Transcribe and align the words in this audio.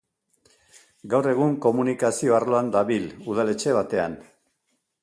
Gaur 1.13 1.29
egun, 1.33 1.53
komunikazio 1.67 2.37
arloan 2.39 2.73
dabil, 2.79 3.07
udaletxe 3.35 3.79
batean. 3.83 4.19